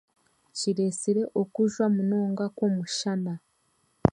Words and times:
Kiresire 0.57 1.23
okujwa 1.41 1.85
munonga 1.95 2.45
kw'omushana 2.55 3.33